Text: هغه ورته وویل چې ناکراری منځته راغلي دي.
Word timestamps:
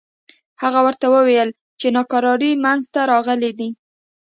هغه 0.61 0.79
ورته 0.87 1.05
وویل 1.15 1.49
چې 1.79 1.87
ناکراری 1.95 2.51
منځته 2.63 3.01
راغلي 3.11 3.51
دي. 3.59 3.69